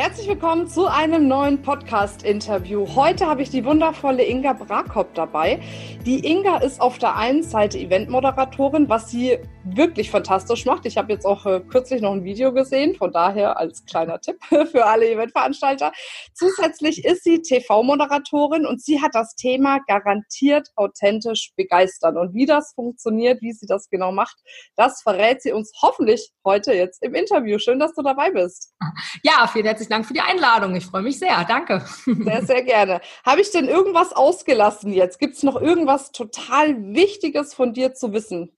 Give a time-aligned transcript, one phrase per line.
[0.00, 2.86] Herzlich willkommen zu einem neuen Podcast-Interview.
[2.94, 5.58] Heute habe ich die wundervolle Inga Brakop dabei.
[6.06, 9.38] Die Inga ist auf der einen Seite Eventmoderatorin, was sie
[9.76, 10.86] wirklich fantastisch macht.
[10.86, 14.36] Ich habe jetzt auch äh, kürzlich noch ein Video gesehen, von daher als kleiner Tipp
[14.70, 15.92] für alle Eventveranstalter.
[16.34, 22.16] Zusätzlich ist sie TV-Moderatorin und sie hat das Thema garantiert authentisch begeistern.
[22.16, 24.36] Und wie das funktioniert, wie sie das genau macht,
[24.76, 27.58] das verrät sie uns hoffentlich heute jetzt im Interview.
[27.58, 28.74] Schön, dass du dabei bist.
[29.22, 30.74] Ja, vielen herzlichen Dank für die Einladung.
[30.76, 31.44] Ich freue mich sehr.
[31.44, 31.84] Danke.
[32.04, 33.00] Sehr, sehr gerne.
[33.24, 35.18] Habe ich denn irgendwas ausgelassen jetzt?
[35.18, 38.52] Gibt es noch irgendwas total Wichtiges von dir zu wissen?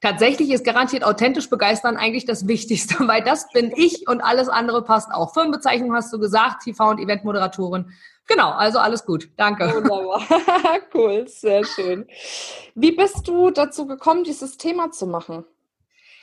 [0.00, 4.82] Tatsächlich ist garantiert authentisch begeistern eigentlich das Wichtigste, weil das bin ich und alles andere
[4.82, 5.32] passt auch.
[5.32, 7.92] Firmenbezeichnung hast du gesagt, TV- und Eventmoderatorin.
[8.26, 9.30] Genau, also alles gut.
[9.36, 9.72] Danke.
[9.74, 10.22] Wunderbar.
[10.94, 12.06] cool, sehr schön.
[12.74, 15.44] Wie bist du dazu gekommen, dieses Thema zu machen?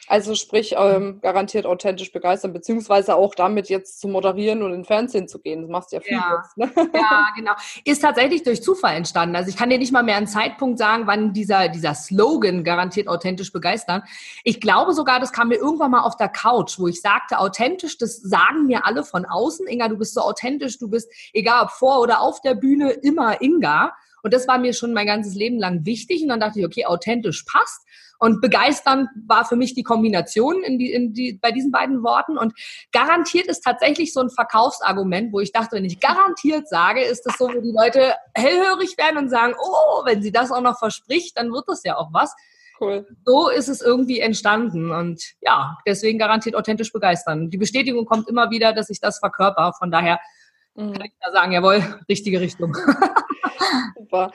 [0.07, 5.27] Also sprich, ähm, garantiert authentisch begeistern, beziehungsweise auch damit jetzt zu moderieren und in Fernsehen
[5.27, 5.61] zu gehen.
[5.61, 6.43] Das machst du ja viel ja.
[6.43, 6.57] jetzt.
[6.57, 6.71] Ne?
[6.93, 7.53] Ja, genau.
[7.83, 9.35] Ist tatsächlich durch Zufall entstanden.
[9.35, 13.07] Also ich kann dir nicht mal mehr einen Zeitpunkt sagen, wann dieser, dieser Slogan garantiert
[13.07, 14.03] authentisch begeistern.
[14.43, 17.97] Ich glaube sogar, das kam mir irgendwann mal auf der Couch, wo ich sagte, authentisch,
[17.97, 19.67] das sagen mir alle von außen.
[19.67, 23.41] Inga, du bist so authentisch, du bist, egal ob vor oder auf der Bühne, immer
[23.41, 23.93] Inga.
[24.25, 26.23] Und das war mir schon mein ganzes Leben lang wichtig.
[26.23, 27.85] Und dann dachte ich, okay, authentisch passt.
[28.17, 32.35] Und begeistern war für mich die Kombination in die, in die, bei diesen beiden Worten.
[32.35, 32.53] Und
[32.91, 37.37] garantiert ist tatsächlich so ein Verkaufsargument, wo ich dachte, wenn ich garantiert sage, ist das
[37.37, 41.37] so, wo die Leute hellhörig werden und sagen, oh, wenn sie das auch noch verspricht,
[41.37, 42.33] dann wird das ja auch was.
[42.81, 43.05] Cool.
[43.25, 47.51] So ist es irgendwie entstanden und ja, deswegen garantiert authentisch begeistern.
[47.51, 49.73] Die Bestätigung kommt immer wieder, dass ich das verkörper.
[49.77, 50.19] Von daher
[50.73, 50.93] mhm.
[50.93, 52.75] kann ich da sagen, jawohl, richtige Richtung.
[53.97, 54.31] Super.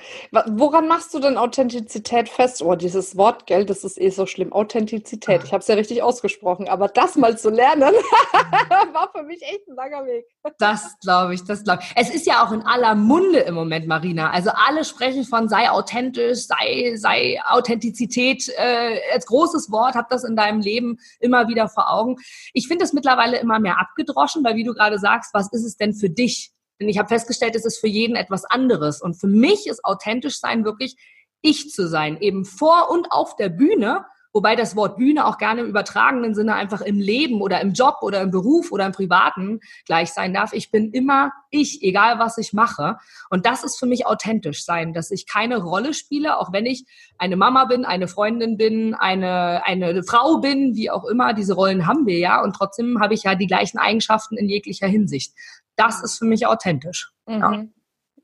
[0.46, 2.62] Woran machst du denn Authentizität fest?
[2.62, 4.52] Oh, dieses Wort, gell, das ist eh so schlimm.
[4.52, 5.42] Authentizität.
[5.44, 7.92] Ich habe es ja richtig ausgesprochen, aber das mal zu lernen,
[8.92, 10.26] war für mich echt ein langer Weg.
[10.58, 11.92] Das glaube ich, das glaube ich.
[11.96, 14.30] Es ist ja auch in aller Munde im Moment, Marina.
[14.30, 20.24] Also alle sprechen von sei authentisch, sei, sei Authentizität äh, als großes Wort, hab das
[20.24, 22.16] in deinem Leben immer wieder vor Augen.
[22.52, 25.76] Ich finde es mittlerweile immer mehr abgedroschen, weil wie du gerade sagst, was ist es
[25.76, 26.52] denn für dich?
[26.80, 29.02] Denn ich habe festgestellt, es ist für jeden etwas anderes.
[29.02, 30.96] Und für mich ist authentisch sein wirklich
[31.42, 35.62] ich zu sein, eben vor und auf der Bühne, wobei das Wort Bühne auch gerne
[35.62, 39.60] im übertragenen Sinne einfach im Leben oder im Job oder im Beruf oder im Privaten
[39.86, 40.52] gleich sein darf.
[40.52, 42.98] Ich bin immer ich, egal was ich mache.
[43.28, 46.84] Und das ist für mich authentisch sein, dass ich keine Rolle spiele, auch wenn ich
[47.18, 51.32] eine Mama bin, eine Freundin bin, eine, eine Frau bin, wie auch immer.
[51.32, 52.42] Diese Rollen haben wir ja.
[52.42, 55.32] Und trotzdem habe ich ja die gleichen Eigenschaften in jeglicher Hinsicht
[55.76, 57.12] das ist für mich authentisch.
[57.26, 57.72] Mhm.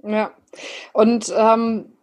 [0.03, 0.11] Ja.
[0.11, 0.31] ja.
[0.93, 1.97] Und ähm,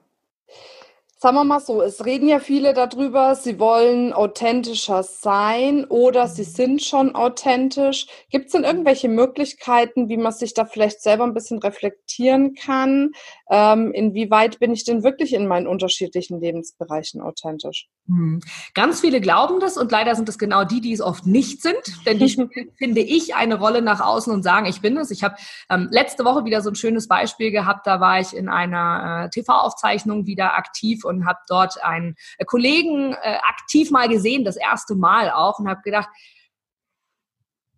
[1.23, 6.43] sagen wir mal so, es reden ja viele darüber, sie wollen authentischer sein oder sie
[6.43, 8.07] sind schon authentisch.
[8.29, 13.11] Gibt es denn irgendwelche Möglichkeiten, wie man sich da vielleicht selber ein bisschen reflektieren kann?
[13.49, 17.87] Ähm, inwieweit bin ich denn wirklich in meinen unterschiedlichen Lebensbereichen authentisch?
[18.05, 18.41] Hm.
[18.73, 21.81] Ganz viele glauben das und leider sind es genau die, die es oft nicht sind,
[22.05, 22.29] denn die
[22.77, 25.09] finde ich eine Rolle nach außen und sagen, ich bin es.
[25.09, 25.37] Ich habe
[25.69, 29.29] ähm, letzte Woche wieder so ein schönes Beispiel gehabt, da war ich in einer äh,
[29.29, 34.57] TV-Aufzeichnung wieder aktiv und und habe dort einen äh, Kollegen äh, aktiv mal gesehen, das
[34.57, 36.09] erste Mal auch, und habe gedacht,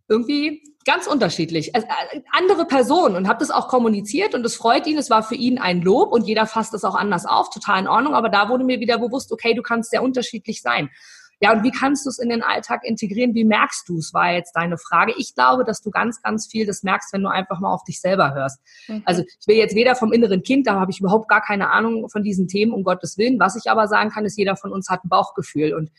[0.08, 1.76] irgendwie ganz unterschiedlich.
[1.76, 1.88] Also,
[2.32, 5.58] andere Person und habe das auch kommuniziert und es freut ihn, es war für ihn
[5.58, 8.64] ein Lob und jeder fasst das auch anders auf, total in Ordnung, aber da wurde
[8.64, 10.90] mir wieder bewusst, okay, du kannst sehr unterschiedlich sein.
[11.42, 13.34] Ja, und wie kannst du es in den Alltag integrieren?
[13.36, 15.14] Wie merkst du es, war jetzt deine Frage.
[15.18, 18.00] Ich glaube, dass du ganz, ganz viel das merkst, wenn du einfach mal auf dich
[18.00, 18.62] selber hörst.
[18.88, 19.04] Mhm.
[19.06, 22.10] Also ich will jetzt weder vom inneren Kind, da habe ich überhaupt gar keine Ahnung
[22.10, 23.40] von diesen Themen, um Gottes Willen.
[23.40, 25.74] Was ich aber sagen kann, ist, jeder von uns hat ein Bauchgefühl.
[25.74, 25.92] Und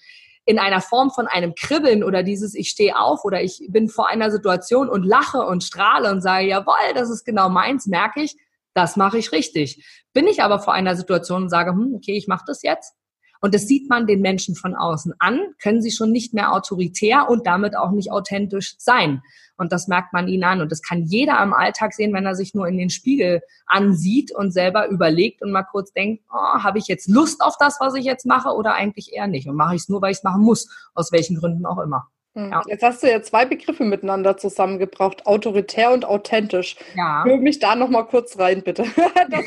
[0.47, 4.09] in einer Form von einem Kribbeln oder dieses ich stehe auf oder ich bin vor
[4.09, 8.37] einer Situation und lache und strahle und sage, jawohl, das ist genau meins, merke ich,
[8.73, 9.85] das mache ich richtig.
[10.13, 12.95] Bin ich aber vor einer Situation und sage, hm, okay, ich mache das jetzt,
[13.41, 17.29] und das sieht man den Menschen von außen an, können sie schon nicht mehr autoritär
[17.29, 19.23] und damit auch nicht authentisch sein.
[19.57, 20.61] Und das merkt man ihnen an.
[20.61, 24.31] Und das kann jeder am Alltag sehen, wenn er sich nur in den Spiegel ansieht
[24.35, 27.95] und selber überlegt und mal kurz denkt, oh, habe ich jetzt Lust auf das, was
[27.95, 29.49] ich jetzt mache oder eigentlich eher nicht?
[29.49, 32.09] Und mache ich es nur, weil ich es machen muss, aus welchen Gründen auch immer.
[32.37, 32.51] Hm.
[32.51, 32.63] Ja.
[32.67, 36.77] Jetzt hast du ja zwei Begriffe miteinander zusammengebracht, autoritär und authentisch.
[36.95, 37.23] Ja.
[37.23, 38.83] Führ mich da noch mal kurz rein, bitte.
[39.31, 39.41] dass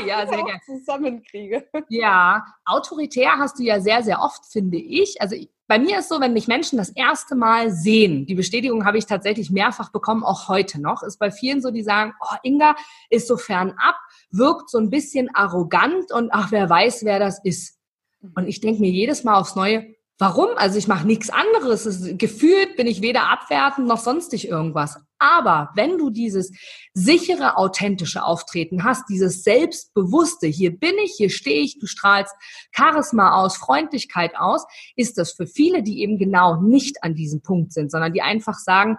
[0.00, 0.60] ich ja, sehr gerne.
[0.66, 1.64] zusammenkriege.
[1.88, 5.22] Ja, autoritär hast du ja sehr, sehr oft, finde ich.
[5.22, 5.36] Also
[5.68, 9.06] bei mir ist so, wenn mich Menschen das erste Mal sehen, die Bestätigung habe ich
[9.06, 12.74] tatsächlich mehrfach bekommen, auch heute noch, ist bei vielen so, die sagen, oh, Inga
[13.08, 13.94] ist so fernab,
[14.30, 17.78] wirkt so ein bisschen arrogant und ach, wer weiß, wer das ist.
[18.20, 18.32] Mhm.
[18.34, 20.50] Und ich denke mir jedes Mal aufs Neue, Warum?
[20.54, 21.84] Also ich mache nichts anderes.
[21.84, 25.00] Ist, gefühlt bin ich weder abwertend noch sonstig irgendwas.
[25.18, 26.52] Aber wenn du dieses
[26.94, 32.32] sichere, authentische Auftreten hast, dieses selbstbewusste, hier bin ich, hier stehe ich, du strahlst
[32.70, 34.64] Charisma aus, Freundlichkeit aus,
[34.94, 38.60] ist das für viele, die eben genau nicht an diesem Punkt sind, sondern die einfach
[38.60, 38.98] sagen,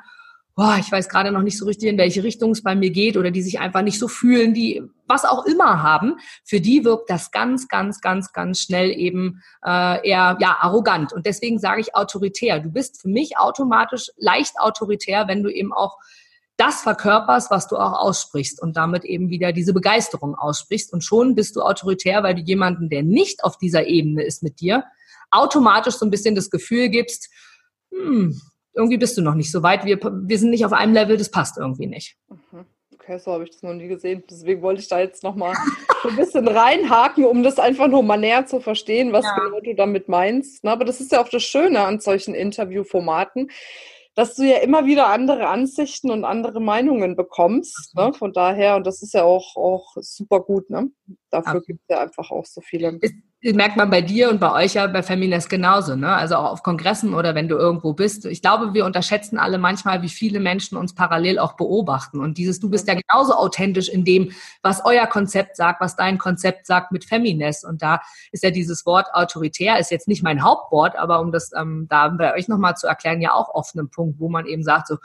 [0.55, 3.17] boah, ich weiß gerade noch nicht so richtig, in welche Richtung es bei mir geht
[3.17, 7.09] oder die sich einfach nicht so fühlen, die was auch immer haben, für die wirkt
[7.09, 11.11] das ganz, ganz, ganz, ganz schnell eben äh, eher ja arrogant.
[11.11, 12.59] Und deswegen sage ich autoritär.
[12.59, 15.97] Du bist für mich automatisch leicht autoritär, wenn du eben auch
[16.55, 20.93] das verkörperst, was du auch aussprichst und damit eben wieder diese Begeisterung aussprichst.
[20.93, 24.59] Und schon bist du autoritär, weil du jemanden, der nicht auf dieser Ebene ist mit
[24.59, 24.83] dir,
[25.31, 27.29] automatisch so ein bisschen das Gefühl gibst,
[27.91, 28.39] hm,
[28.73, 29.85] irgendwie bist du noch nicht so weit.
[29.85, 32.17] Wir, wir sind nicht auf einem Level, das passt irgendwie nicht.
[32.29, 32.65] Mhm.
[32.93, 34.23] Okay, so habe ich das noch nie gesehen.
[34.29, 35.53] Deswegen wollte ich da jetzt nochmal
[36.03, 39.35] so ein bisschen reinhaken, um das einfach nur mal näher zu verstehen, was ja.
[39.35, 40.65] genau du damit meinst.
[40.65, 43.51] Aber das ist ja auch das Schöne an solchen Interviewformaten,
[44.15, 47.93] dass du ja immer wieder andere Ansichten und andere Meinungen bekommst.
[47.93, 48.13] Ne?
[48.13, 50.69] Von daher, und das ist ja auch, auch super gut.
[50.69, 50.89] Ne?
[51.29, 52.99] Dafür gibt es ja einfach auch so viele.
[53.01, 53.15] Ist,
[53.51, 56.15] merkt man bei dir und bei euch ja bei Feminist genauso, ne?
[56.15, 58.25] Also auch auf Kongressen oder wenn du irgendwo bist.
[58.25, 62.21] Ich glaube, wir unterschätzen alle manchmal, wie viele Menschen uns parallel auch beobachten.
[62.21, 64.31] Und dieses, du bist ja genauso authentisch in dem,
[64.61, 67.65] was euer Konzept sagt, was dein Konzept sagt mit Feminist.
[67.65, 67.99] Und da
[68.31, 72.07] ist ja dieses Wort autoritär, ist jetzt nicht mein Hauptwort, aber um das ähm, da
[72.07, 74.97] bei euch nochmal zu erklären, ja auch oft ein Punkt, wo man eben sagt so,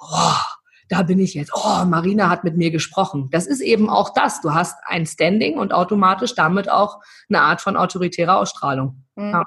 [0.00, 0.61] oh,
[0.92, 3.30] da bin ich jetzt, oh, Marina hat mit mir gesprochen.
[3.32, 4.42] Das ist eben auch das.
[4.42, 7.00] Du hast ein Standing und automatisch damit auch
[7.30, 9.02] eine Art von autoritärer Ausstrahlung.
[9.16, 9.30] Mhm.
[9.30, 9.44] Ja.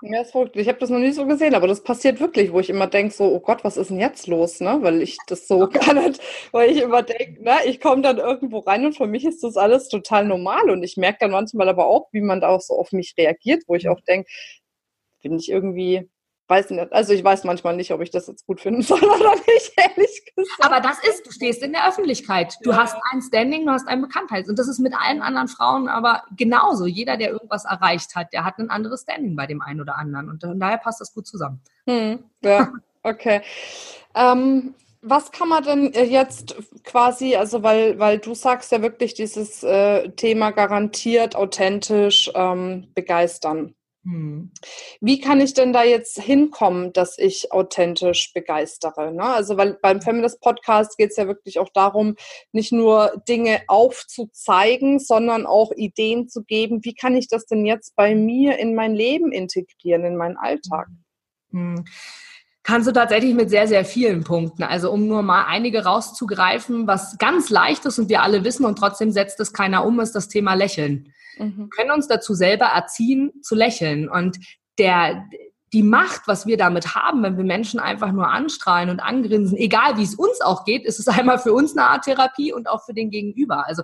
[0.53, 3.13] Ich habe das noch nie so gesehen, aber das passiert wirklich, wo ich immer denke,
[3.13, 4.59] so, oh Gott, was ist denn jetzt los?
[4.59, 4.79] Ne?
[4.81, 6.19] Weil ich das so gar nicht,
[6.51, 9.55] weil ich immer denke, ne, ich komme dann irgendwo rein und für mich ist das
[9.55, 10.71] alles total normal.
[10.71, 13.61] Und ich merke dann manchmal aber auch, wie man da auch so auf mich reagiert,
[13.67, 14.27] wo ich auch denke,
[15.21, 16.09] bin ich irgendwie
[16.47, 16.93] weiß nicht.
[16.93, 20.23] Also ich weiß manchmal nicht, ob ich das jetzt gut finden soll oder nicht, ehrlich
[20.35, 20.59] gesagt.
[20.61, 22.55] Aber das ist, du stehst in der Öffentlichkeit.
[22.63, 22.77] Du ja.
[22.77, 24.47] hast ein Standing, du hast ein Bekanntheit.
[24.47, 26.85] Und das ist mit allen anderen Frauen aber genauso.
[26.85, 30.29] Jeder, der irgendwas erreicht hat, der hat ein anderes Standing bei dem einen oder anderen.
[30.29, 31.61] Und daher passt das gut zusammen.
[31.87, 32.71] Hm, ja,
[33.03, 33.41] okay.
[34.13, 34.75] ähm,
[35.07, 39.61] was kann man denn äh, jetzt quasi, also weil, weil du sagst ja wirklich dieses
[39.61, 43.75] äh, Thema garantiert, authentisch ähm, begeistern.
[44.05, 44.51] Hm.
[45.01, 49.11] Wie kann ich denn da jetzt hinkommen, dass ich authentisch begeistere?
[49.11, 49.23] Ne?
[49.23, 52.15] Also, weil beim Feminist Podcast geht es ja wirklich auch darum,
[52.51, 56.81] nicht nur Dinge aufzuzeigen, sondern auch Ideen zu geben.
[56.83, 60.87] Wie kann ich das denn jetzt bei mir in mein Leben integrieren, in meinen Alltag?
[61.51, 61.83] Hm
[62.65, 64.63] kannst du tatsächlich mit sehr, sehr vielen Punkten.
[64.63, 68.77] Also um nur mal einige rauszugreifen, was ganz leicht ist und wir alle wissen und
[68.77, 71.13] trotzdem setzt es keiner um, ist das Thema Lächeln.
[71.37, 71.69] Mhm.
[71.69, 74.09] Können uns dazu selber erziehen, zu lächeln.
[74.09, 74.37] Und
[74.77, 75.25] der,
[75.73, 79.97] die Macht, was wir damit haben, wenn wir Menschen einfach nur anstrahlen und angrinsen, egal
[79.97, 82.85] wie es uns auch geht, ist es einmal für uns eine Art Therapie und auch
[82.85, 83.67] für den Gegenüber.
[83.67, 83.83] Also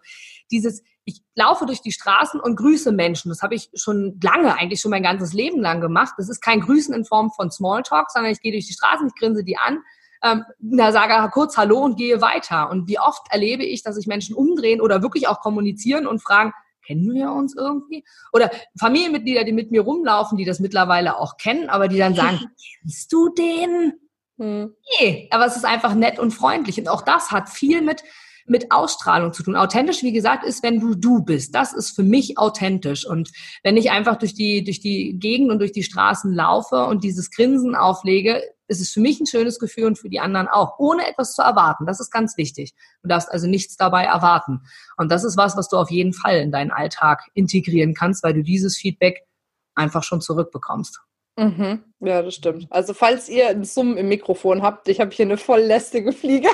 [0.51, 3.29] dieses, ich laufe durch die Straßen und grüße Menschen.
[3.29, 6.13] Das habe ich schon lange, eigentlich schon mein ganzes Leben lang gemacht.
[6.17, 9.15] Das ist kein Grüßen in Form von Smalltalk, sondern ich gehe durch die Straßen, ich
[9.19, 9.79] grinse die an,
[10.23, 12.69] ähm, da sage kurz Hallo und gehe weiter.
[12.69, 16.53] Und wie oft erlebe ich, dass sich Menschen umdrehen oder wirklich auch kommunizieren und fragen,
[16.85, 18.03] kennen wir uns irgendwie?
[18.33, 22.39] Oder Familienmitglieder, die mit mir rumlaufen, die das mittlerweile auch kennen, aber die dann sagen,
[22.81, 23.93] kennst du den?
[24.37, 24.73] Hm.
[24.99, 26.79] Nee, aber es ist einfach nett und freundlich.
[26.79, 28.03] Und auch das hat viel mit
[28.47, 29.55] mit Ausstrahlung zu tun.
[29.55, 31.55] Authentisch, wie gesagt, ist, wenn du du bist.
[31.55, 33.05] Das ist für mich authentisch.
[33.05, 33.31] Und
[33.63, 37.31] wenn ich einfach durch die, durch die Gegend und durch die Straßen laufe und dieses
[37.31, 41.05] Grinsen auflege, ist es für mich ein schönes Gefühl und für die anderen auch, ohne
[41.05, 41.85] etwas zu erwarten.
[41.85, 42.73] Das ist ganz wichtig.
[43.03, 44.61] Du darfst also nichts dabei erwarten.
[44.95, 48.33] Und das ist was, was du auf jeden Fall in deinen Alltag integrieren kannst, weil
[48.33, 49.27] du dieses Feedback
[49.75, 51.01] einfach schon zurückbekommst.
[51.37, 51.83] Mhm.
[52.01, 52.67] Ja, das stimmt.
[52.69, 56.49] Also falls ihr ein Summen im Mikrofon habt, ich habe hier eine voll lästige Fliege.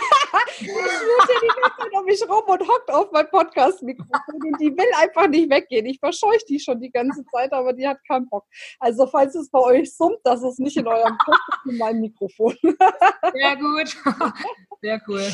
[0.60, 4.62] die schwirrt hier die ganze Zeit um mich rum und hockt auf mein Podcast-Mikrofon und
[4.62, 5.86] die will einfach nicht weggehen.
[5.88, 8.46] Ich verscheuche die schon die ganze Zeit, aber die hat keinen Bock.
[8.80, 12.56] Also falls es bei euch summt, das ist nicht in eurem Kopf, in meinem Mikrofon.
[12.62, 13.98] Sehr gut.
[14.82, 15.28] Sehr cool.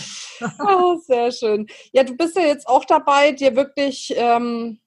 [0.65, 1.67] Oh, sehr schön.
[1.91, 4.13] Ja, du bist ja jetzt auch dabei, dir wirklich...
[4.15, 4.79] Ähm,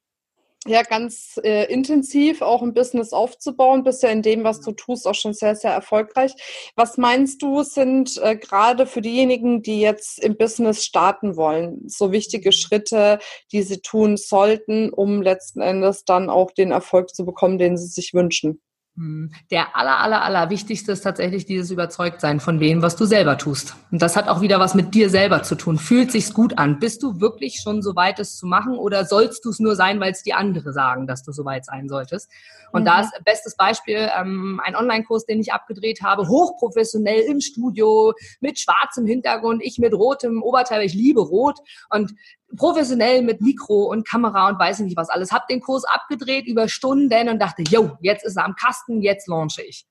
[0.69, 5.07] ja ganz äh, intensiv auch ein Business aufzubauen, bist ja in dem, was du tust,
[5.07, 6.33] auch schon sehr, sehr erfolgreich.
[6.77, 12.13] Was meinst du, sind äh, gerade für diejenigen, die jetzt im Business starten wollen, so
[12.13, 13.19] wichtige Schritte,
[13.53, 17.89] die sie tun sollten, um letzten Endes dann auch den Erfolg zu bekommen, den sie
[17.89, 18.61] sich wünschen?
[18.97, 19.31] Hm.
[19.51, 23.77] Der aller, aller, aller wichtigste ist tatsächlich dieses Überzeugtsein von dem, was du selber tust.
[23.91, 25.79] Und das hat auch wieder was mit dir selber zu tun.
[25.79, 26.79] Fühlt sich's gut an?
[26.79, 30.01] Bist du wirklich schon so weit, es zu machen oder sollst du es nur sein,
[30.01, 32.31] weil es die andere sagen, dass du so weit sein solltest?
[32.73, 32.87] Und mhm.
[32.87, 38.59] da ist bestes Beispiel ähm, ein Online-Kurs, den ich abgedreht habe, hochprofessionell im Studio mit
[38.59, 41.59] schwarzem Hintergrund, ich mit rotem Oberteil, ich liebe rot
[41.91, 42.15] und
[42.57, 45.33] professionell mit Mikro und Kamera und weiß nicht was alles.
[45.33, 49.29] Hab den Kurs abgedreht über Stunden und dachte, yo, jetzt ist er am Kasten, jetzt
[49.29, 49.87] launche ich.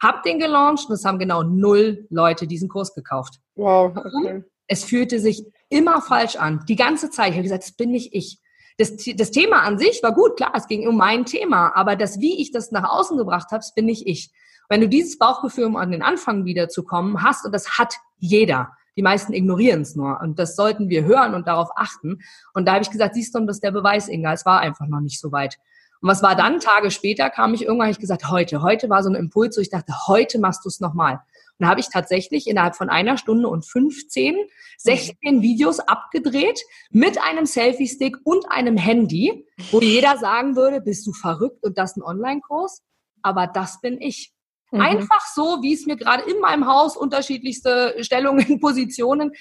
[0.00, 3.40] Hab den gelauncht und es haben genau null Leute diesen Kurs gekauft.
[3.56, 3.96] Wow.
[3.96, 4.44] Okay.
[4.68, 6.64] Es fühlte sich immer falsch an.
[6.68, 7.30] Die ganze Zeit.
[7.30, 8.38] Ich habe gesagt, das bin nicht ich.
[8.78, 12.20] Das, das Thema an sich war gut, klar, es ging um mein Thema, aber das,
[12.20, 14.30] wie ich das nach außen gebracht habe, bin nicht ich.
[14.68, 19.02] Wenn du dieses Bauchgefühl, um an den Anfang wiederzukommen, hast, und das hat jeder, die
[19.02, 20.20] meisten ignorieren es nur.
[20.20, 22.18] Und das sollten wir hören und darauf achten.
[22.52, 24.32] Und da habe ich gesagt, siehst du, das ist der Beweis, Inga.
[24.32, 25.56] Es war einfach noch nicht so weit.
[26.00, 26.58] Und was war dann?
[26.58, 29.70] Tage später kam ich irgendwann, ich gesagt, heute, heute war so ein Impuls, wo ich
[29.70, 31.14] dachte, heute machst du es nochmal.
[31.14, 34.34] Und da habe ich tatsächlich innerhalb von einer Stunde und 15,
[34.78, 41.12] 16 Videos abgedreht mit einem Selfie-Stick und einem Handy, wo jeder sagen würde, bist du
[41.12, 42.82] verrückt und das ein Online-Kurs?
[43.22, 44.32] Aber das bin ich.
[44.70, 44.80] Mhm.
[44.80, 49.32] Einfach so, wie es mir gerade in meinem Haus unterschiedlichste Stellungen, Positionen.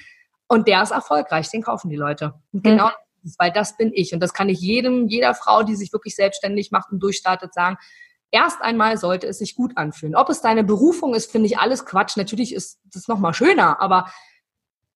[0.48, 2.34] Und der ist erfolgreich, den kaufen die Leute.
[2.54, 3.34] Und genau, mhm.
[3.38, 4.14] weil das bin ich.
[4.14, 7.78] Und das kann ich jedem, jeder Frau, die sich wirklich selbstständig macht und durchstartet, sagen.
[8.32, 10.16] Erst einmal sollte es sich gut anfühlen.
[10.16, 12.18] Ob es deine Berufung ist, finde ich alles Quatsch.
[12.18, 14.12] Natürlich ist das nochmal schöner, aber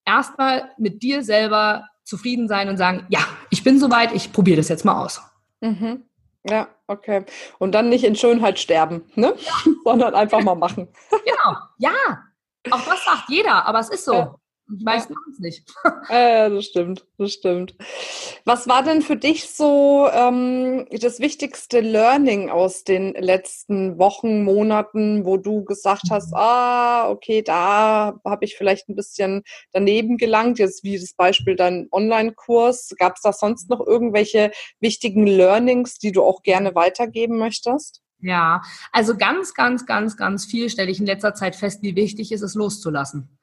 [0.06, 4.68] erstmal mit dir selber zufrieden sein und sagen, ja, ich bin soweit, ich probiere das
[4.68, 5.22] jetzt mal aus.
[5.62, 6.04] Mhm.
[6.44, 7.26] Ja, okay.
[7.60, 9.36] Und dann nicht in Schönheit sterben, ne?
[9.38, 9.54] Ja.
[9.84, 10.88] sondern einfach mal machen.
[11.10, 11.92] Genau, ja.
[12.70, 14.14] Auch das sagt jeder, aber es ist so.
[14.14, 14.36] Ja.
[14.68, 15.74] Die meisten es nicht.
[16.10, 17.76] Ja, das stimmt, das stimmt.
[18.46, 25.26] Was war denn für dich so ähm, das wichtigste Learning aus den letzten Wochen, Monaten,
[25.26, 26.38] wo du gesagt hast, mhm.
[26.38, 31.88] ah, okay, da habe ich vielleicht ein bisschen daneben gelangt, jetzt wie das Beispiel dein
[31.92, 32.96] Online-Kurs.
[32.98, 38.02] Gab es da sonst noch irgendwelche wichtigen Learnings, die du auch gerne weitergeben möchtest?
[38.22, 42.32] Ja, also ganz, ganz, ganz, ganz viel stelle ich in letzter Zeit fest, wie wichtig
[42.32, 43.38] ist es loszulassen.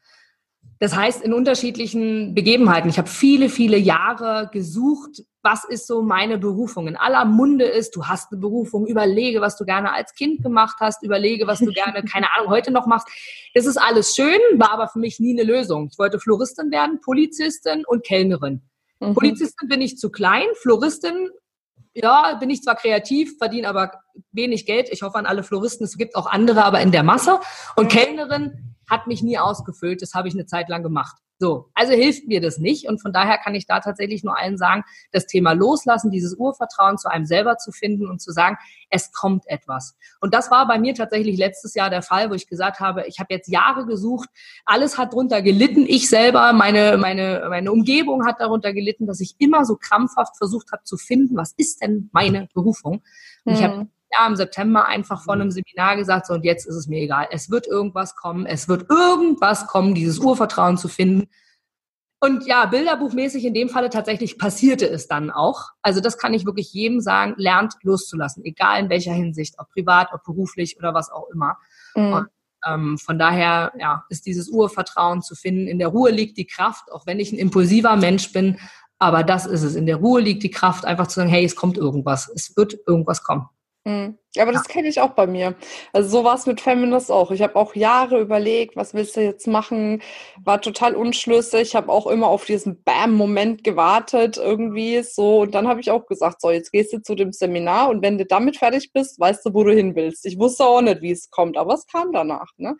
[0.81, 2.89] Das heißt, in unterschiedlichen Begebenheiten.
[2.89, 6.87] Ich habe viele, viele Jahre gesucht, was ist so meine Berufung.
[6.87, 10.77] In aller Munde ist, du hast eine Berufung, überlege, was du gerne als Kind gemacht
[10.81, 13.09] hast, überlege, was du gerne, keine Ahnung, heute noch machst.
[13.55, 15.89] Das ist alles schön, war aber für mich nie eine Lösung.
[15.91, 18.63] Ich wollte Floristin werden, Polizistin und Kellnerin.
[19.01, 19.15] Mhm.
[19.15, 21.31] Polizistin bin ich zu klein, Floristin
[21.95, 23.93] ja, bin ich zwar kreativ, verdiene aber
[24.31, 24.89] wenig Geld.
[24.91, 27.41] Ich hoffe an alle Floristen, es gibt auch andere, aber in der Masse.
[27.75, 27.89] Und mhm.
[27.89, 30.03] Kellnerin hat mich nie ausgefüllt.
[30.03, 31.17] Das habe ich eine Zeit lang gemacht.
[31.41, 32.89] So, also hilft mir das nicht.
[32.89, 36.99] Und von daher kann ich da tatsächlich nur allen sagen, das Thema loslassen, dieses Urvertrauen
[36.99, 38.57] zu einem selber zu finden und zu sagen,
[38.91, 39.97] es kommt etwas.
[40.21, 43.21] Und das war bei mir tatsächlich letztes Jahr der Fall, wo ich gesagt habe, ich
[43.21, 44.29] habe jetzt Jahre gesucht,
[44.65, 49.37] alles hat darunter gelitten, ich selber, meine, meine, meine Umgebung hat darunter gelitten, dass ich
[49.39, 53.03] immer so krampfhaft versucht habe zu finden, was ist denn meine Berufung?
[53.45, 53.55] Und hm.
[53.55, 56.89] ich habe ja im September einfach vor einem Seminar gesagt, so und jetzt ist es
[56.89, 57.29] mir egal.
[57.31, 61.29] Es wird irgendwas kommen, es wird irgendwas kommen, dieses Urvertrauen zu finden.
[62.21, 65.71] Und ja, bilderbuchmäßig in dem Falle tatsächlich passierte es dann auch.
[65.83, 70.09] Also das kann ich wirklich jedem sagen, lernt loszulassen, egal in welcher Hinsicht, ob privat,
[70.13, 71.59] ob beruflich oder was auch immer.
[71.95, 72.13] Mhm.
[72.13, 72.29] Und
[72.67, 75.69] ähm, von daher ja, ist dieses Urvertrauen zu finden.
[75.69, 78.59] In der Ruhe liegt die Kraft, auch wenn ich ein impulsiver Mensch bin.
[78.99, 79.77] Aber das ist es.
[79.77, 82.29] In der Ruhe liegt die Kraft, einfach zu sagen, hey, es kommt irgendwas.
[82.35, 83.49] Es wird irgendwas kommen.
[83.89, 84.19] Mhm.
[84.37, 85.57] Aber das kenne ich auch bei mir.
[85.95, 87.31] Also so war es mit Feminist auch.
[87.31, 90.03] Ich habe auch Jahre überlegt, was willst du jetzt machen?
[90.45, 91.63] War total unschlüssig.
[91.63, 95.41] Ich habe auch immer auf diesen Bam-Moment gewartet irgendwie so.
[95.41, 98.19] Und dann habe ich auch gesagt, so jetzt gehst du zu dem Seminar und wenn
[98.19, 100.27] du damit fertig bist, weißt du, wo du hin willst.
[100.27, 102.53] Ich wusste auch nicht, wie es kommt, aber es kam danach.
[102.59, 102.77] Ne?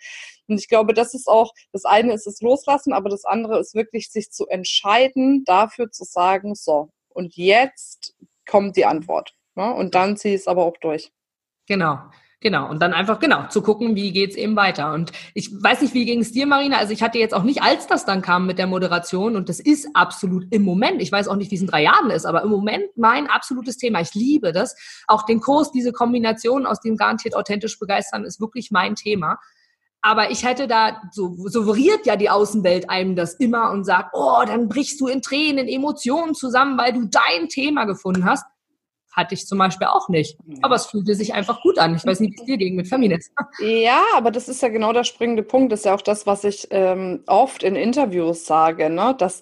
[0.47, 3.75] Und ich glaube, das ist auch, das eine ist es loslassen, aber das andere ist
[3.75, 8.15] wirklich sich zu entscheiden, dafür zu sagen, so, und jetzt
[8.47, 9.38] kommt die Antwort.
[9.59, 9.75] Ne?
[9.75, 11.13] Und dann zieh es aber auch durch.
[11.67, 11.99] Genau.
[12.41, 14.93] Genau, und dann einfach, genau, zu gucken, wie geht's eben weiter.
[14.93, 16.77] Und ich weiß nicht, wie ging es dir, Marina?
[16.77, 19.59] Also ich hatte jetzt auch nicht, als das dann kam mit der Moderation, und das
[19.59, 22.45] ist absolut im Moment, ich weiß auch nicht, wie es in drei Jahren ist, aber
[22.45, 24.01] im Moment mein absolutes Thema.
[24.01, 24.77] Ich liebe das.
[25.09, 29.41] Auch den Kurs, diese Kombination aus dem garantiert authentisch begeistern, ist wirklich mein Thema.
[30.01, 34.45] Aber ich hätte da, so suggeriert ja die Außenwelt einem das immer und sagt, oh,
[34.47, 38.45] dann brichst du in Tränen, in Emotionen zusammen, weil du dein Thema gefunden hast
[39.19, 40.39] Hatte ich zum Beispiel auch nicht.
[40.63, 41.97] Aber es fühlte sich einfach gut an.
[41.97, 43.33] Ich weiß nicht, wie es dir ging mit Feminist.
[43.59, 45.73] Ja, aber das ist ja genau der springende Punkt.
[45.73, 49.17] Das ist ja auch das, was ich ähm, oft in Interviews sage, ne?
[49.19, 49.41] dass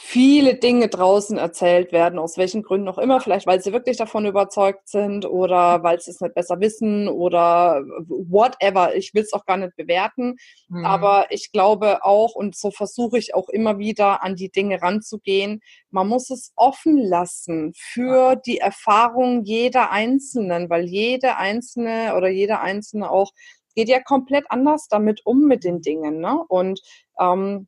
[0.00, 4.26] viele Dinge draußen erzählt werden, aus welchen Gründen auch immer, vielleicht weil sie wirklich davon
[4.26, 8.94] überzeugt sind oder weil sie es nicht besser wissen oder whatever.
[8.94, 10.36] Ich will es auch gar nicht bewerten,
[10.68, 10.84] mhm.
[10.84, 15.62] aber ich glaube auch, und so versuche ich auch immer wieder an die Dinge ranzugehen,
[15.90, 22.60] man muss es offen lassen für die Erfahrung jeder Einzelnen, weil jede Einzelne oder jeder
[22.60, 23.32] Einzelne auch
[23.74, 26.20] geht ja komplett anders damit um mit den Dingen.
[26.20, 26.38] Ne?
[26.48, 26.80] Und
[27.20, 27.66] ähm,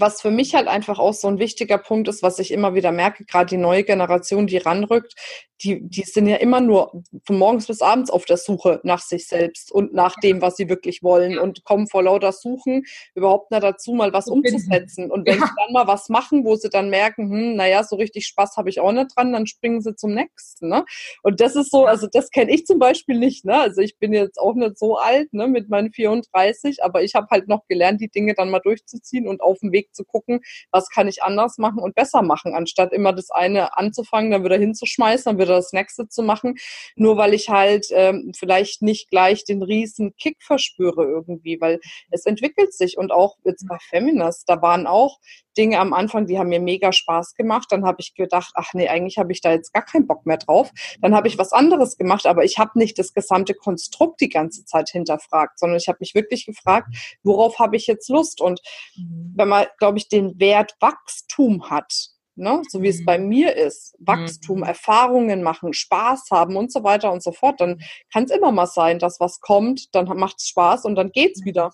[0.00, 2.92] was für mich halt einfach auch so ein wichtiger Punkt ist, was ich immer wieder
[2.92, 5.14] merke, gerade die neue Generation, die ranrückt,
[5.62, 9.26] die, die sind ja immer nur von morgens bis abends auf der Suche nach sich
[9.26, 13.62] selbst und nach dem, was sie wirklich wollen und kommen vor lauter Suchen überhaupt nicht
[13.62, 15.10] dazu, mal was umzusetzen.
[15.10, 15.46] Und wenn ja.
[15.46, 18.70] sie dann mal was machen, wo sie dann merken, hm, naja, so richtig Spaß habe
[18.70, 20.68] ich auch nicht dran, dann springen sie zum nächsten.
[20.68, 20.84] Ne?
[21.22, 23.44] Und das ist so, also das kenne ich zum Beispiel nicht.
[23.44, 23.58] Ne?
[23.58, 27.28] Also ich bin jetzt auch nicht so alt ne, mit meinen 34, aber ich habe
[27.30, 30.40] halt noch gelernt, die Dinge dann mal durchzuziehen und auf dem Weg zu gucken,
[30.70, 34.58] was kann ich anders machen und besser machen, anstatt immer das eine anzufangen, dann wieder
[34.58, 36.56] hinzuschmeißen, dann wieder das nächste zu machen,
[36.96, 41.80] nur weil ich halt ähm, vielleicht nicht gleich den riesen Kick verspüre irgendwie, weil
[42.10, 45.18] es entwickelt sich und auch jetzt bei Feminist, da waren auch
[45.58, 47.66] Dinge am Anfang, die haben mir mega Spaß gemacht.
[47.70, 50.36] Dann habe ich gedacht, ach nee, eigentlich habe ich da jetzt gar keinen Bock mehr
[50.38, 50.70] drauf.
[51.00, 54.64] Dann habe ich was anderes gemacht, aber ich habe nicht das gesamte Konstrukt die ganze
[54.64, 58.40] Zeit hinterfragt, sondern ich habe mich wirklich gefragt, worauf habe ich jetzt Lust?
[58.40, 58.60] Und
[58.96, 59.32] mhm.
[59.36, 62.62] wenn man, glaube ich, den Wert Wachstum hat, ne?
[62.68, 63.28] so wie es bei mhm.
[63.28, 64.64] mir ist, Wachstum, mhm.
[64.64, 67.80] Erfahrungen machen, Spaß haben und so weiter und so fort, dann
[68.12, 71.44] kann es immer mal sein, dass was kommt, dann macht es Spaß und dann geht's
[71.44, 71.72] wieder.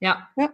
[0.00, 0.28] Ja.
[0.36, 0.50] ja.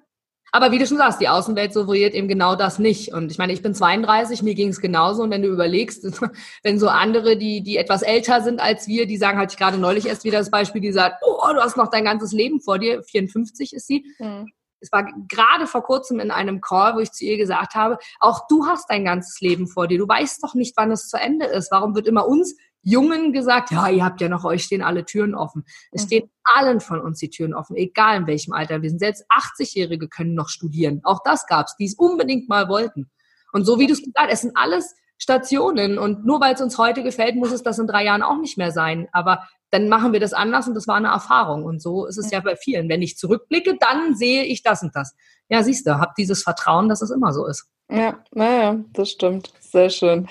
[0.51, 3.13] Aber wie du schon sagst, die Außenwelt suggeriert eben genau das nicht.
[3.13, 5.23] Und ich meine, ich bin 32, mir ging es genauso.
[5.23, 6.05] Und wenn du überlegst,
[6.63, 9.77] wenn so andere, die, die etwas älter sind als wir, die sagen, hatte ich gerade
[9.77, 12.79] neulich erst wieder das Beispiel, die sagt, oh, du hast noch dein ganzes Leben vor
[12.79, 14.07] dir, 54 ist sie.
[14.19, 14.47] Mhm
[14.81, 18.47] es war gerade vor kurzem in einem Call, wo ich zu ihr gesagt habe, auch
[18.49, 19.99] du hast dein ganzes Leben vor dir.
[19.99, 21.71] Du weißt doch nicht, wann es zu Ende ist.
[21.71, 25.35] Warum wird immer uns Jungen gesagt, ja, ihr habt ja noch, euch stehen alle Türen
[25.35, 25.65] offen.
[25.91, 26.07] Es mhm.
[26.07, 29.01] stehen allen von uns die Türen offen, egal in welchem Alter wir sind.
[29.01, 31.01] Selbst 80-Jährige können noch studieren.
[31.05, 33.11] Auch das gab's, die es unbedingt mal wollten.
[33.53, 35.99] Und so wie du es gesagt hast, es sind alles Stationen.
[35.99, 38.57] Und nur weil es uns heute gefällt, muss es das in drei Jahren auch nicht
[38.57, 39.09] mehr sein.
[39.13, 41.65] Aber dann machen wir das anders und das war eine Erfahrung.
[41.65, 42.89] Und so ist es ja bei vielen.
[42.89, 45.15] Wenn ich zurückblicke, dann sehe ich das und das.
[45.49, 47.69] Ja, siehst du, hab dieses Vertrauen, dass es immer so ist.
[47.91, 49.53] Ja, naja, das stimmt.
[49.61, 50.29] Sehr schön.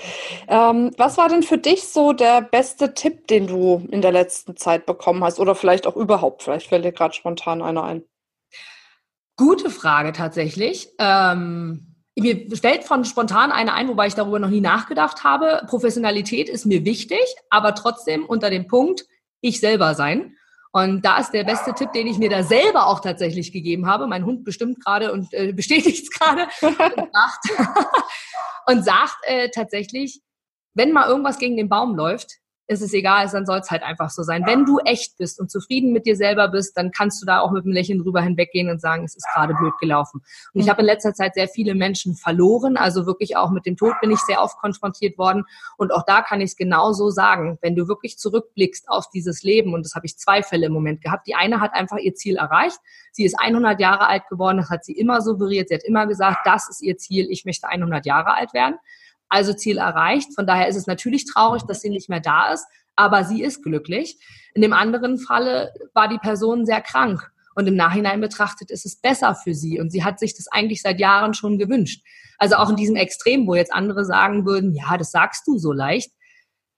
[0.47, 4.57] Ähm, was war denn für dich so der beste Tipp, den du in der letzten
[4.57, 5.39] Zeit bekommen hast?
[5.39, 6.43] Oder vielleicht auch überhaupt?
[6.43, 8.03] Vielleicht fällt dir gerade spontan einer ein.
[9.37, 10.89] Gute Frage tatsächlich.
[10.99, 15.63] Ähm, mir fällt von spontan eine ein, wobei ich darüber noch nie nachgedacht habe.
[15.67, 19.05] Professionalität ist mir wichtig, aber trotzdem unter dem Punkt,
[19.41, 20.35] ich selber sein.
[20.71, 24.07] Und da ist der beste Tipp, den ich mir da selber auch tatsächlich gegeben habe.
[24.07, 26.77] Mein Hund bestimmt gerade und äh, bestätigt es gerade und
[27.13, 27.77] sagt,
[28.67, 30.21] und sagt äh, tatsächlich,
[30.73, 34.09] wenn mal irgendwas gegen den Baum läuft, ist es egal, dann soll es halt einfach
[34.09, 34.43] so sein.
[34.45, 37.51] Wenn du echt bist und zufrieden mit dir selber bist, dann kannst du da auch
[37.51, 40.21] mit einem Lächeln drüber hinweggehen und sagen, es ist gerade blöd gelaufen.
[40.53, 43.77] Und ich habe in letzter Zeit sehr viele Menschen verloren, also wirklich auch mit dem
[43.77, 45.45] Tod bin ich sehr oft konfrontiert worden.
[45.77, 49.73] Und auch da kann ich es genauso sagen, wenn du wirklich zurückblickst auf dieses Leben,
[49.73, 51.25] und das habe ich zwei Fälle im Moment gehabt.
[51.25, 52.79] Die eine hat einfach ihr Ziel erreicht.
[53.13, 55.69] Sie ist 100 Jahre alt geworden, das hat sie immer suggeriert.
[55.69, 58.75] Sie hat immer gesagt, das ist ihr Ziel, ich möchte 100 Jahre alt werden
[59.29, 60.33] also Ziel erreicht.
[60.35, 63.63] Von daher ist es natürlich traurig, dass sie nicht mehr da ist, aber sie ist
[63.63, 64.17] glücklich.
[64.53, 68.95] In dem anderen Falle war die Person sehr krank und im Nachhinein betrachtet ist es
[68.95, 72.03] besser für sie und sie hat sich das eigentlich seit Jahren schon gewünscht.
[72.37, 75.71] Also auch in diesem Extrem, wo jetzt andere sagen würden, ja, das sagst du so
[75.73, 76.11] leicht,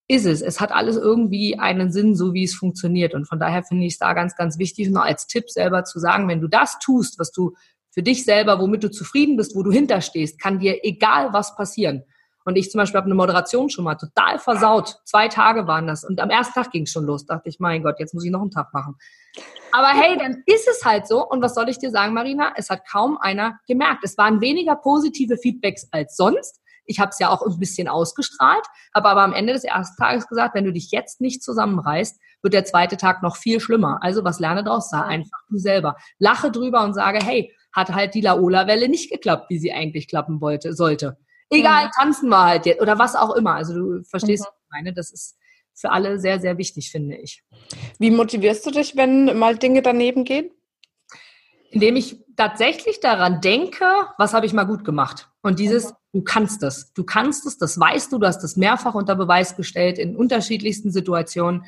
[0.07, 0.41] ist es.
[0.41, 3.13] Es hat alles irgendwie einen Sinn, so wie es funktioniert.
[3.13, 5.99] Und von daher finde ich es da ganz, ganz wichtig, nur als Tipp selber zu
[5.99, 7.53] sagen, wenn du das tust, was du
[7.91, 12.03] für dich selber, womit du zufrieden bist, wo du hinterstehst, kann dir egal was passieren.
[12.49, 14.95] Und ich zum Beispiel habe eine Moderation schon mal total versaut.
[15.05, 16.03] Zwei Tage waren das.
[16.03, 17.27] Und am ersten Tag ging es schon los.
[17.27, 18.95] Dachte ich, mein Gott, jetzt muss ich noch einen Tag machen.
[19.71, 21.23] Aber hey, dann ist es halt so.
[21.29, 22.53] Und was soll ich dir sagen, Marina?
[22.55, 24.03] Es hat kaum einer gemerkt.
[24.03, 26.59] Es waren weniger positive Feedbacks als sonst.
[26.85, 30.27] Ich habe es ja auch ein bisschen ausgestrahlt, habe aber am Ende des ersten Tages
[30.27, 33.99] gesagt, wenn du dich jetzt nicht zusammenreißt, wird der zweite Tag noch viel schlimmer.
[34.01, 34.89] Also was lerne draus?
[34.89, 35.97] Sei einfach du selber.
[36.17, 40.41] Lache drüber und sage, hey, hat halt die Laola-Welle nicht geklappt, wie sie eigentlich klappen
[40.41, 41.19] wollte, sollte.
[41.49, 41.91] Egal, mhm.
[41.97, 43.55] tanzen wir halt jetzt oder was auch immer.
[43.55, 44.47] Also du verstehst, mhm.
[44.47, 44.93] was ich meine.
[44.93, 45.37] Das ist
[45.73, 47.43] für alle sehr, sehr wichtig, finde ich.
[47.97, 50.51] Wie motivierst du dich, wenn mal Dinge daneben gehen?
[51.71, 53.85] Indem ich tatsächlich daran denke,
[54.17, 55.29] was habe ich mal gut gemacht.
[55.41, 58.95] Und dieses, du kannst es, du kannst es, das weißt du, du hast es mehrfach
[58.95, 61.65] unter Beweis gestellt in unterschiedlichsten Situationen.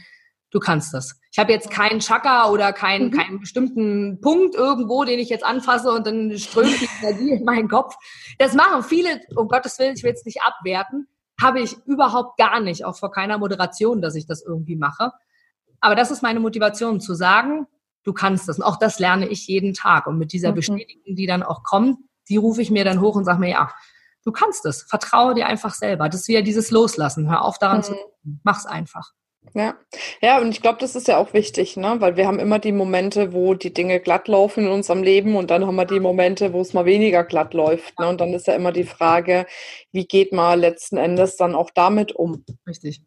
[0.51, 1.19] Du kannst das.
[1.31, 3.11] Ich habe jetzt keinen Chakra oder keinen, mhm.
[3.11, 7.69] keinen bestimmten Punkt irgendwo, den ich jetzt anfasse und dann strömt die Energie in meinen
[7.69, 7.95] Kopf.
[8.37, 11.07] Das machen viele, um Gottes Willen, ich will es nicht abwerten,
[11.41, 15.11] habe ich überhaupt gar nicht, auch vor keiner Moderation, dass ich das irgendwie mache.
[15.79, 17.65] Aber das ist meine Motivation, zu sagen,
[18.03, 18.59] du kannst das.
[18.59, 20.07] Und auch das lerne ich jeden Tag.
[20.07, 20.55] Und mit dieser mhm.
[20.55, 21.97] Bestätigung, die dann auch kommt,
[22.29, 23.71] die rufe ich mir dann hoch und sage mir, ja,
[24.23, 24.83] du kannst es.
[24.83, 26.09] Vertraue dir einfach selber.
[26.09, 27.29] Das ist wieder dieses Loslassen.
[27.29, 27.83] Hör auf daran mhm.
[27.83, 28.41] zu denken.
[28.43, 29.13] Mach's einfach.
[29.53, 29.75] Ja,
[30.21, 31.95] ja, und ich glaube, das ist ja auch wichtig, ne?
[31.99, 35.51] Weil wir haben immer die Momente, wo die Dinge glatt laufen in unserem Leben und
[35.51, 37.99] dann haben wir die Momente, wo es mal weniger glatt läuft.
[37.99, 38.07] Ne?
[38.07, 39.45] Und dann ist ja immer die Frage,
[39.91, 42.45] wie geht man letzten Endes dann auch damit um?
[42.67, 43.01] Richtig.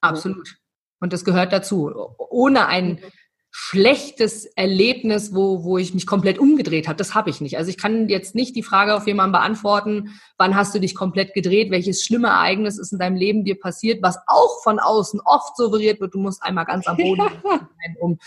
[0.00, 0.56] Absolut.
[1.00, 1.90] Und das gehört dazu.
[2.18, 3.17] Ohne ein mhm
[3.60, 6.96] schlechtes Erlebnis, wo, wo ich mich komplett umgedreht habe.
[6.96, 7.58] Das habe ich nicht.
[7.58, 11.34] Also ich kann jetzt nicht die Frage auf jemanden beantworten, wann hast du dich komplett
[11.34, 15.56] gedreht, welches schlimme Ereignis ist in deinem Leben dir passiert, was auch von außen oft
[15.56, 16.14] suggeriert wird.
[16.14, 18.18] Du musst einmal ganz am Boden sein, um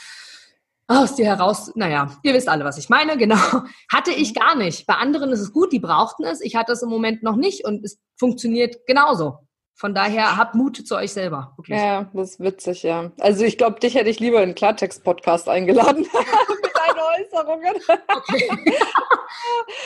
[0.88, 3.38] aus dir heraus, naja, ihr wisst alle, was ich meine, genau.
[3.90, 4.86] Hatte ich gar nicht.
[4.86, 6.42] Bei anderen ist es gut, die brauchten es.
[6.42, 9.38] Ich hatte es im Moment noch nicht und es funktioniert genauso.
[9.74, 11.54] Von daher habt Mut zu euch selber.
[11.58, 11.80] Wirklich.
[11.80, 13.12] Ja, das ist witzig, ja.
[13.20, 16.02] Also ich glaube, dich hätte ich lieber in einen Klartext-Podcast eingeladen
[16.62, 17.76] mit deinen Äußerungen.
[18.08, 18.78] Okay.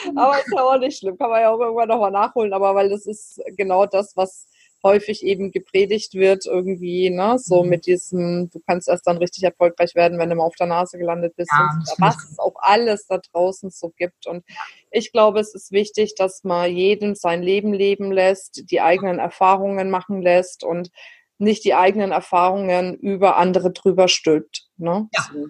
[0.15, 2.89] aber ist ja auch nicht schlimm, kann man ja auch irgendwann nochmal nachholen, aber weil
[2.89, 4.47] das ist genau das, was
[4.85, 7.69] häufig eben gepredigt wird irgendwie, ne, so mhm.
[7.69, 10.99] mit diesem, du kannst erst dann richtig erfolgreich werden, wenn du mal auf der Nase
[10.99, 14.45] gelandet bist ja, und was es auch alles da draußen so gibt und
[14.91, 19.89] ich glaube, es ist wichtig, dass man jedem sein Leben leben lässt, die eigenen Erfahrungen
[19.89, 20.91] machen lässt und
[21.37, 25.09] nicht die eigenen Erfahrungen über andere drüber stülpt, ne?
[25.13, 25.25] Ja.
[25.33, 25.47] So.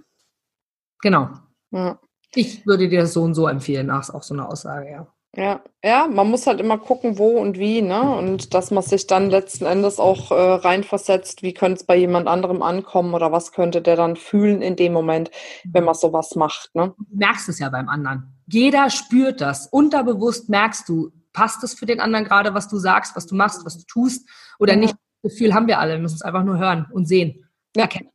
[1.02, 1.30] Genau.
[1.72, 2.00] Ja.
[2.34, 5.15] Ich würde dir das so und so empfehlen, nach auch so eine Aussage, ja.
[5.38, 8.16] Ja, ja, man muss halt immer gucken, wo und wie, ne?
[8.16, 12.28] Und dass man sich dann letzten Endes auch äh, reinversetzt, wie könnte es bei jemand
[12.28, 15.32] anderem ankommen oder was könnte der dann fühlen in dem Moment,
[15.66, 16.94] wenn man sowas macht, ne?
[16.98, 18.34] Du merkst es ja beim anderen.
[18.48, 19.68] Jeder spürt das.
[19.68, 23.66] Unterbewusst merkst du, passt es für den anderen gerade, was du sagst, was du machst,
[23.66, 24.80] was du tust oder ja.
[24.80, 24.96] nicht.
[25.22, 25.94] Das Gefühl haben wir alle.
[25.94, 27.50] Wir müssen es einfach nur hören und sehen.
[27.76, 28.10] Ja, erkennen.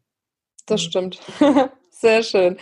[0.66, 1.20] Das stimmt.
[1.90, 2.56] Sehr schön.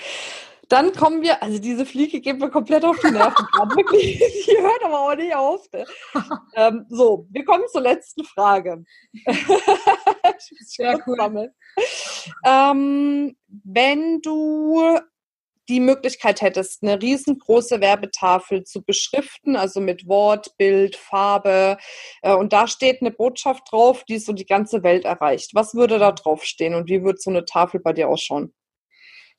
[0.69, 3.47] Dann kommen wir, also diese Fliege geht mir komplett auf die Nerven.
[3.75, 5.67] Wirklich, die hört aber auch nicht auf.
[5.73, 5.87] Ne?
[6.57, 8.85] ähm, so, wir kommen zur letzten Frage.
[10.61, 11.53] Sehr cool.
[12.45, 14.99] Ähm, wenn du
[15.69, 21.77] die Möglichkeit hättest, eine riesengroße Werbetafel zu beschriften, also mit Wort, Bild, Farbe,
[22.23, 25.51] äh, und da steht eine Botschaft drauf, die so die ganze Welt erreicht.
[25.55, 28.55] Was würde da drauf stehen und wie würde so eine Tafel bei dir ausschauen?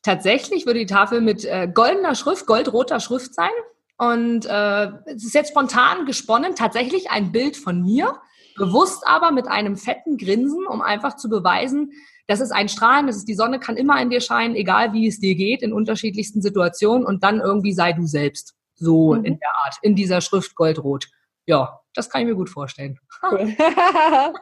[0.04, 3.50] Tatsächlich würde die Tafel mit äh, goldener Schrift, goldroter Schrift sein.
[3.98, 8.18] Und äh, es ist jetzt spontan gesponnen, tatsächlich ein Bild von mir,
[8.56, 11.92] bewusst aber mit einem fetten Grinsen, um einfach zu beweisen,
[12.30, 15.08] das ist ein Strahlen, das ist die Sonne, kann immer in dir scheinen, egal wie
[15.08, 18.54] es dir geht, in unterschiedlichsten Situationen und dann irgendwie sei du selbst.
[18.76, 19.26] So mhm.
[19.26, 21.08] in der Art, in dieser Schrift goldrot.
[21.48, 23.00] Ja, das kann ich mir gut vorstellen.
[23.24, 23.56] Cool.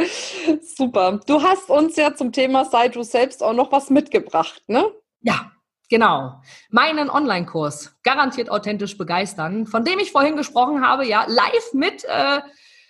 [0.76, 1.20] Super.
[1.26, 4.84] Du hast uns ja zum Thema Sei du selbst auch noch was mitgebracht, ne?
[5.22, 5.52] Ja,
[5.90, 6.40] Genau.
[6.70, 12.40] Meinen Online-Kurs, garantiert authentisch begeistern, von dem ich vorhin gesprochen habe, ja, live mit äh,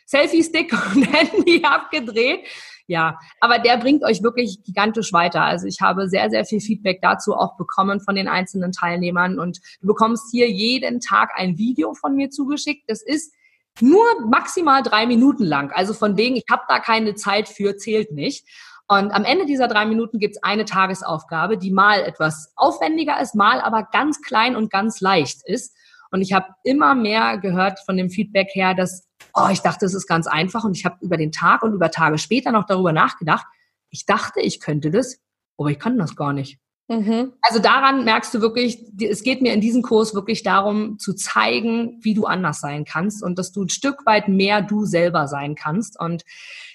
[0.07, 2.47] Selfie-Stick und Handy abgedreht.
[2.87, 5.43] Ja, aber der bringt euch wirklich gigantisch weiter.
[5.43, 9.61] Also ich habe sehr, sehr viel Feedback dazu auch bekommen von den einzelnen Teilnehmern und
[9.81, 12.83] du bekommst hier jeden Tag ein Video von mir zugeschickt.
[12.89, 13.33] Das ist
[13.81, 15.73] nur maximal drei Minuten lang.
[15.73, 18.47] Also von wegen, ich habe da keine Zeit für, zählt nicht.
[18.89, 23.61] Und am Ende dieser drei Minuten gibt's eine Tagesaufgabe, die mal etwas aufwendiger ist, mal
[23.61, 25.77] aber ganz klein und ganz leicht ist.
[26.11, 29.95] Und ich habe immer mehr gehört von dem Feedback her, dass, oh, ich dachte, es
[29.95, 30.65] ist ganz einfach.
[30.65, 33.47] Und ich habe über den Tag und über Tage später noch darüber nachgedacht.
[33.91, 35.21] Ich dachte, ich könnte das,
[35.57, 36.59] aber ich kann das gar nicht.
[36.91, 37.35] Mhm.
[37.41, 42.01] Also daran merkst du wirklich, es geht mir in diesem Kurs wirklich darum, zu zeigen,
[42.03, 45.55] wie du anders sein kannst und dass du ein Stück weit mehr du selber sein
[45.55, 46.01] kannst.
[46.01, 46.25] Und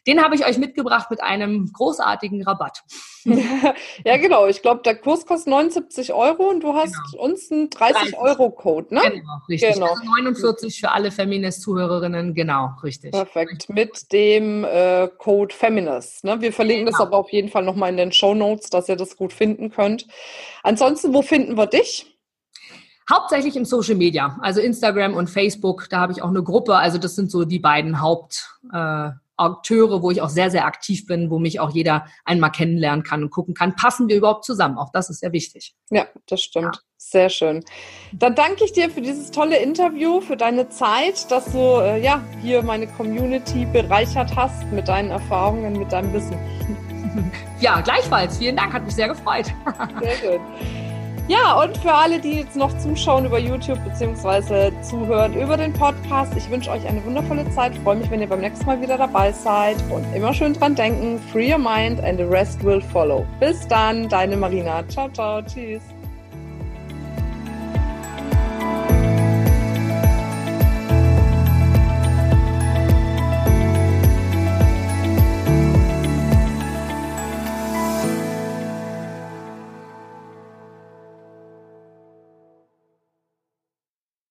[0.07, 2.83] den habe ich euch mitgebracht mit einem großartigen Rabatt.
[4.05, 4.45] ja, genau.
[4.45, 7.23] Ich glaube, der Kurs kostet 79 Euro und du hast genau.
[7.23, 9.01] uns einen 30-Euro-Code, ne?
[9.01, 9.73] Genau, richtig.
[9.73, 9.87] Genau.
[9.87, 13.11] Also 49 für alle Feminist-Zuhörerinnen, genau, richtig.
[13.11, 13.67] Perfekt.
[13.67, 16.23] Mit dem äh, Code Feminist.
[16.23, 16.39] Ne?
[16.39, 16.99] Wir verlinken genau.
[16.99, 19.71] das aber auf jeden Fall nochmal in den Show Notes, dass ihr das gut finden
[19.71, 20.04] könnt.
[20.63, 22.05] Ansonsten, wo finden wir dich?
[23.11, 25.87] Hauptsächlich im Social Media, also Instagram und Facebook.
[25.89, 26.75] Da habe ich auch eine Gruppe.
[26.75, 28.49] Also das sind so die beiden Haupt.
[28.73, 33.23] Äh, wo ich auch sehr, sehr aktiv bin, wo mich auch jeder einmal kennenlernen kann
[33.23, 34.77] und gucken kann, passen wir überhaupt zusammen?
[34.77, 35.75] Auch das ist sehr wichtig.
[35.89, 36.75] Ja, das stimmt.
[36.75, 36.81] Ja.
[36.97, 37.63] Sehr schön.
[38.13, 42.23] Dann danke ich dir für dieses tolle Interview, für deine Zeit, dass du äh, ja,
[42.41, 46.35] hier meine Community bereichert hast mit deinen Erfahrungen, mit deinem Wissen.
[47.59, 48.37] Ja, gleichfalls.
[48.37, 49.45] Vielen Dank, hat mich sehr gefreut.
[50.01, 50.41] Sehr schön.
[51.27, 54.71] Ja, und für alle, die jetzt noch zuschauen über YouTube bzw.
[54.83, 57.73] zuhören über den Podcast, ich wünsche euch eine wundervolle Zeit.
[57.73, 60.75] Ich freue mich, wenn ihr beim nächsten Mal wieder dabei seid und immer schön dran
[60.75, 63.25] denken, free your mind and the rest will follow.
[63.39, 64.87] Bis dann, deine Marina.
[64.87, 65.81] Ciao, ciao, tschüss.